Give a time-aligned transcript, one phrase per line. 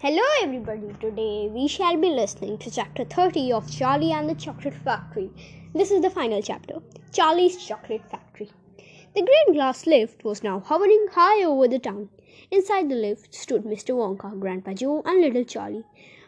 [0.00, 0.92] Hello, everybody.
[1.00, 5.28] Today we shall be listening to chapter 30 of Charlie and the Chocolate Factory.
[5.74, 6.76] This is the final chapter
[7.12, 8.48] Charlie's Chocolate Factory.
[9.16, 12.10] The great glass lift was now hovering high over the town.
[12.52, 13.96] Inside the lift stood Mr.
[13.96, 15.82] Wonka, Grandpa Joe, and little Charlie.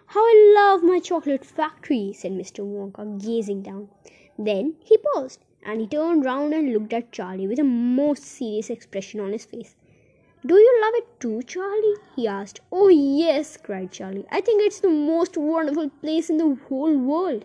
[0.07, 2.65] How I love my chocolate factory, said Mr.
[2.65, 3.89] Wonka, gazing down.
[4.37, 8.69] Then he paused and he turned round and looked at Charlie with a most serious
[8.69, 9.77] expression on his face.
[10.47, 11.97] Do you love it too, Charlie?
[12.17, 12.61] he asked.
[12.73, 14.25] Oh, yes, cried Charlie.
[14.33, 17.45] I think it's the most wonderful place in the whole world.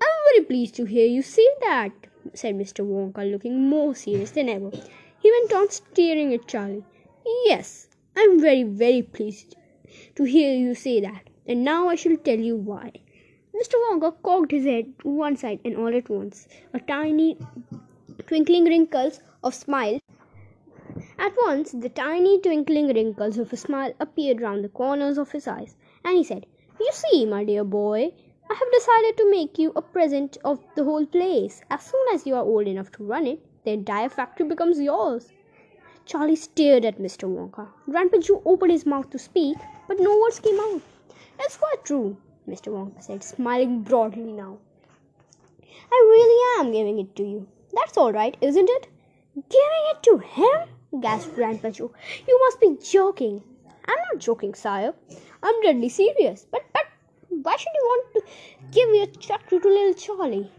[0.00, 1.90] I'm very pleased to hear you say that,
[2.32, 2.86] said Mr.
[2.86, 4.70] Wonka, looking more serious than ever.
[5.18, 6.84] He went on staring at Charlie.
[7.46, 9.56] Yes, I'm very, very pleased
[10.14, 12.92] to hear you say that, and now I shall tell you why.
[13.52, 13.74] Mr.
[13.82, 17.36] Wonka cocked his head to one side, and all at once a tiny
[18.28, 19.98] twinkling wrinkles of smile
[21.22, 25.46] at once the tiny twinkling wrinkles of a smile appeared round the corners of his
[25.46, 26.46] eyes, and he said,
[26.80, 28.12] You see, my dear boy,
[28.50, 31.62] I have decided to make you a present of the whole place.
[31.70, 35.32] As soon as you are old enough to run it, the entire factory becomes yours.
[36.06, 37.28] Charlie stared at Mr.
[37.28, 37.68] Wonka.
[37.88, 40.82] Grandpa Joe opened his mouth to speak, but no words came out.
[41.38, 42.16] It's quite true,
[42.48, 42.72] Mr.
[42.72, 44.58] Wonka said, smiling broadly now.
[45.92, 47.46] I really am giving it to you.
[47.72, 48.88] That's all right, isn't it?
[49.36, 50.68] Giving it to him?
[51.00, 51.92] Gasped Grandpa Joe.
[52.28, 53.42] You must be joking.
[53.86, 54.94] I'm not joking, sire.
[55.42, 56.46] I'm deadly serious.
[56.50, 56.84] But, but,
[57.28, 58.22] why should you want to
[58.70, 60.50] give your tractor to little Charlie?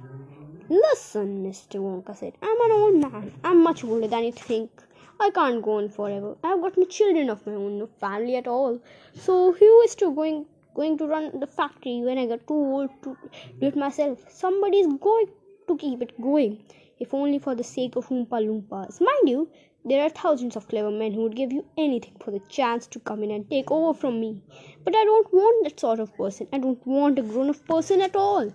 [0.70, 1.80] Listen, Mr.
[1.80, 2.34] Wonka said.
[2.42, 3.34] I'm an old man.
[3.44, 4.72] I'm much older than you think.
[5.20, 6.36] I can't go on forever.
[6.44, 8.80] I've got no children of my own, no family at all.
[9.14, 12.90] So who is to going going to run the factory when I get too old
[13.04, 13.16] to
[13.60, 14.26] do it myself?
[14.30, 15.28] Somebody is going
[15.68, 16.64] to keep it going,
[17.00, 19.00] if only for the sake of Oompa Loompas.
[19.00, 19.50] Mind you,
[19.86, 23.00] there are thousands of clever men who would give you anything for the chance to
[23.00, 24.42] come in and take over from me.
[24.86, 26.48] But I don't want that sort of person.
[26.54, 28.50] I don't want a grown up person at all.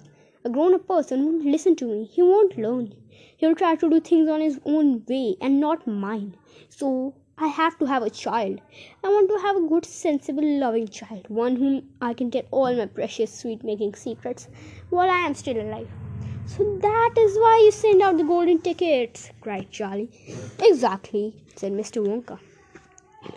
[0.44, 2.04] A grown up person won't listen to me.
[2.04, 2.94] He won't learn.
[3.36, 6.34] He'll try to do things on his own way and not mine.
[6.70, 8.60] So I have to have a child.
[9.04, 11.26] I want to have a good, sensible, loving child.
[11.28, 14.48] One whom I can tell all my precious, sweet making secrets
[14.88, 16.07] while I am still alive.
[16.48, 20.10] So that is why you send out the golden tickets, cried Charlie.
[20.58, 22.02] Exactly, said Mr.
[22.04, 22.38] Wonka.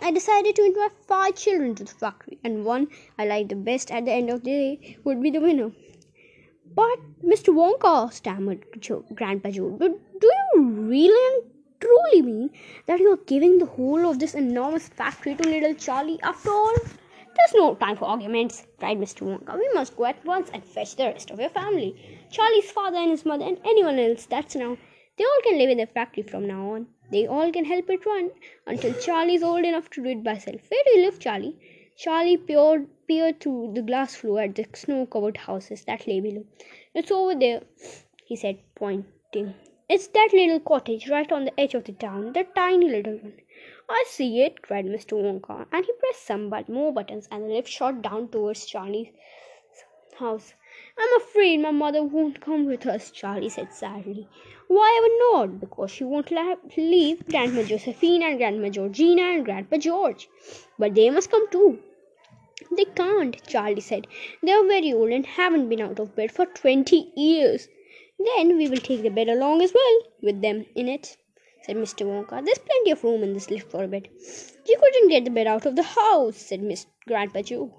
[0.00, 3.90] I decided to invite five children to the factory, and one I liked the best
[3.90, 5.72] at the end of the day would be the winner.
[6.74, 7.52] But, Mr.
[7.54, 8.64] Wonka, stammered
[9.14, 12.50] Grandpa Joe, do you really and truly mean
[12.86, 16.74] that you are giving the whole of this enormous factory to little Charlie after all?
[17.34, 19.22] There's no time for arguments, cried Mr.
[19.26, 19.58] Wonka.
[19.58, 21.94] We must go at once and fetch the rest of your family.
[22.32, 24.78] Charlie's father and his mother and anyone else that's now.
[25.18, 26.86] They all can live in the factory from now on.
[27.10, 28.30] They all can help it run
[28.66, 30.62] until Charlie's old enough to do it by himself.
[30.70, 31.56] Where do you live, Charlie?
[31.94, 36.44] Charlie peered, peered through the glass floor at the snow covered houses that lay below.
[36.94, 37.64] It's over there,
[38.24, 39.52] he said, pointing.
[39.90, 43.34] It's that little cottage right on the edge of the town, the tiny little one.
[43.90, 45.22] I see it, cried Mr.
[45.22, 49.08] Wonka, and he pressed some but more buttons, and the lift shot down towards Charlie's
[50.18, 50.54] house.
[50.98, 54.28] I'm afraid my mother won't come with us, Charlie said sadly.
[54.68, 55.60] Why ever not?
[55.60, 56.30] Because she won't
[56.76, 60.28] leave Grandma Josephine and Grandma Georgina and Grandpa George.
[60.78, 61.78] But they must come too.
[62.70, 64.06] They can't, Charlie said.
[64.42, 67.68] They are very old and haven't been out of bed for twenty years.
[68.18, 71.16] Then we will take the bed along as well, with them in it
[71.64, 72.06] said Mr.
[72.06, 72.44] Wonka.
[72.44, 74.08] There's plenty of room in this lift for a bed.
[74.66, 77.72] You couldn't get the bed out of the house, said Miss Grandpa Joe.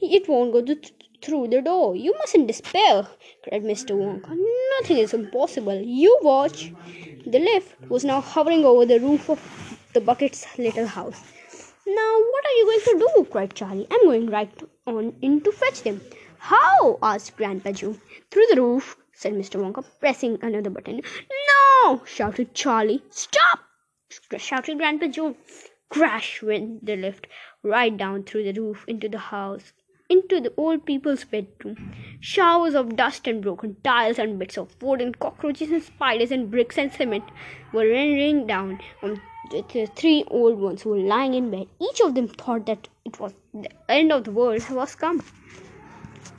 [0.00, 1.96] It won't go th- through the door.
[1.96, 3.06] You mustn't despair,
[3.42, 3.96] cried Mr.
[3.96, 4.36] Wonka.
[4.80, 5.80] Nothing is impossible.
[5.80, 6.72] You watch.
[7.26, 9.40] The lift was now hovering over the roof of
[9.94, 11.20] the Bucket's little house.
[11.86, 13.24] Now, what are you going to do?
[13.30, 13.86] cried Charlie.
[13.90, 16.00] I'm going right on in to fetch them.
[16.38, 16.98] How?
[17.02, 17.96] asked Grandpa Joe.
[18.30, 19.60] Through the roof, said Mr.
[19.60, 20.96] Wonka, pressing another button.
[20.96, 21.63] No!
[21.86, 23.02] Oh, shouted Charlie.
[23.10, 23.58] Stop!
[24.38, 25.36] shouted Grandpa Joe.
[25.90, 27.26] Crash went the lift
[27.62, 29.74] right down through the roof into the house,
[30.08, 31.92] into the old people's bedroom.
[32.20, 36.50] Showers of dust and broken tiles and bits of wood and cockroaches and spiders and
[36.50, 37.24] bricks and cement
[37.74, 39.20] were raining down on
[39.50, 41.66] the three old ones who were lying in bed.
[41.78, 45.22] Each of them thought that it was the end of the world was come.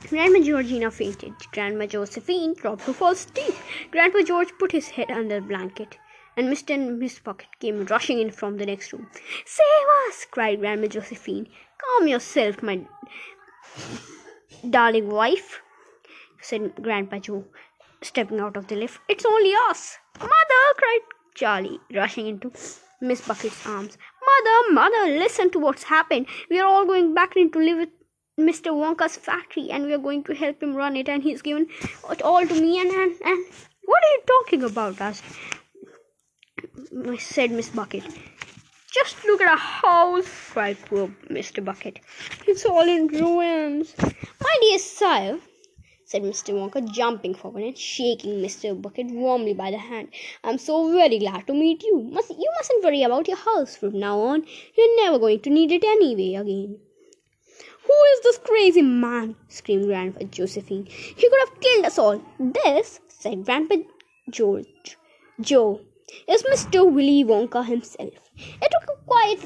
[0.08, 1.34] Grandma Georgina fainted.
[1.50, 3.60] Grandma Josephine dropped her false teeth.
[3.90, 5.98] Grandpa George put his head under the blanket,
[6.36, 6.74] and Mr.
[6.74, 9.08] and Miss Bucket came rushing in from the next room.
[9.44, 10.24] Save us!
[10.30, 11.48] cried Grandma Josephine.
[11.82, 12.82] Calm yourself, my
[14.70, 15.60] darling wife,
[16.40, 17.44] said Grandpa Joe,
[18.00, 19.00] stepping out of the lift.
[19.08, 19.98] It's only us.
[20.20, 20.64] Mother!
[20.76, 21.00] cried
[21.34, 22.52] Charlie, rushing into
[23.00, 23.98] Miss Bucket's arms.
[24.24, 26.28] Mother, mother, listen to what's happened.
[26.48, 27.88] We are all going back in to live with
[28.38, 28.70] Mr.
[28.70, 31.66] Wonka's factory and we are going to help him run it and he's given
[32.10, 33.46] it all to me and, and, and
[33.84, 35.00] what are you talking about?
[35.00, 35.24] asked
[37.18, 38.04] said Miss Bucket.
[38.92, 41.64] Just look at our house, cried poor Mr.
[41.64, 42.00] Bucket.
[42.46, 43.94] It's all in ruins.
[44.40, 45.38] My dear sire,
[46.04, 46.54] said Mr.
[46.54, 48.80] Wonka, jumping forward and shaking Mr.
[48.80, 50.08] Bucket warmly by the hand.
[50.44, 52.02] I'm so very glad to meet you.
[52.02, 54.44] Must, you mustn't worry about your house from now on.
[54.76, 56.78] You're never going to need it anyway again.
[57.86, 59.36] Who is this crazy man?
[59.48, 60.86] screamed Grandpa Josephine.
[60.86, 62.20] He could have killed us all.
[62.40, 63.76] This, said Grandpa
[64.28, 64.96] George,
[65.40, 65.80] Joe,
[66.28, 66.90] is Mr.
[66.90, 68.14] Willy Wonka himself.
[68.36, 69.38] It took quite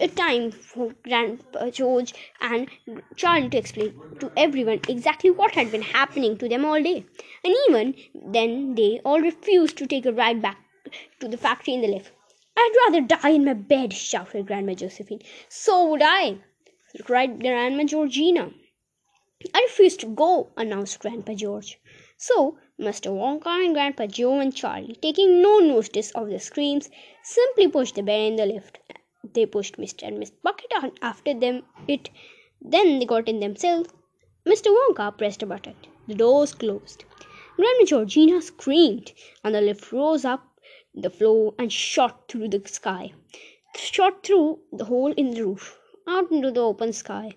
[0.00, 2.68] a uh, time for Grandpa George and
[3.16, 7.04] Charlie to explain to everyone exactly what had been happening to them all day.
[7.42, 10.58] And even then, they all refused to take a ride back
[11.20, 12.12] to the factory in the lift.
[12.56, 15.22] I'd rather die in my bed, shouted Grandma Josephine.
[15.48, 16.38] So would I,
[17.04, 18.50] cried Grandma Georgina.
[19.52, 21.78] I refuse to go, announced Grandpa George.
[22.16, 23.12] So Mr.
[23.12, 26.88] Wonka and Grandpa Joe and Charlie, taking no notice of the screams,
[27.22, 28.78] simply pushed the bear in the lift.
[29.22, 30.08] They pushed Mr.
[30.08, 31.64] and Miss Bucket after them.
[31.86, 32.08] It
[32.62, 33.90] then they got in themselves.
[34.46, 34.74] Mr.
[34.74, 35.74] Wonka pressed a button.
[36.06, 37.04] The doors closed.
[37.56, 39.12] Grandma Georgina screamed,
[39.44, 40.42] and the lift rose up
[40.94, 43.12] the floor and shot through the sky.
[43.76, 45.77] Shot through the hole in the roof
[46.08, 47.32] out into the open sky.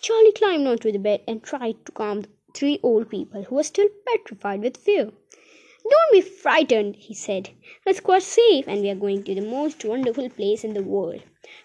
[0.00, 3.62] Charlie climbed onto the bed and tried to calm the three old people who were
[3.62, 5.12] still petrified with fear.
[5.84, 7.50] Don't be frightened, he said.
[7.84, 11.20] It's quite safe, and we are going to the most wonderful place in the world.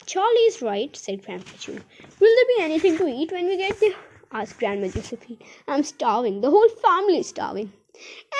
[0.05, 1.79] Charlie is right, said Grandpa Joe.
[2.19, 3.95] Will there be anything to eat when we get there?
[4.31, 5.39] asked Grandma Josephine.
[5.69, 6.41] I'm starving.
[6.41, 7.71] The whole family is starving.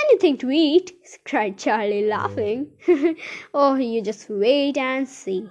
[0.06, 0.92] Anything to eat?
[1.24, 2.72] cried Charlie, laughing.
[3.54, 5.50] oh, you just wait and see.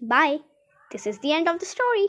[0.00, 0.38] Bye.
[0.90, 2.08] This is the end of the story.